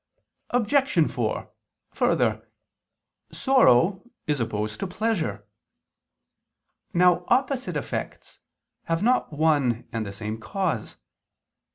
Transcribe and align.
Obj. 0.49 1.11
4: 1.11 1.47
Further, 1.93 2.41
sorrow 3.31 4.01
is 4.25 4.39
opposed 4.39 4.79
to 4.79 4.87
pleasure. 4.87 5.45
Now 6.91 7.23
opposite 7.27 7.77
effects 7.77 8.39
have 8.85 9.03
not 9.03 9.31
one 9.31 9.87
and 9.91 10.03
the 10.03 10.11
same 10.11 10.39
cause. 10.39 10.97